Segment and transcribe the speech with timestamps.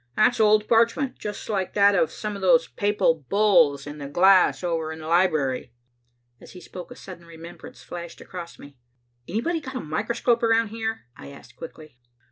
[0.15, 4.55] That's old parchment, just like that of some of those papal bulls in the glass
[4.55, 5.73] cases over in the library."
[6.41, 8.77] As he spoke a sudden remembrance flashed across me.
[9.27, 11.99] "Anybody got a microscope around here?" I asked quickly.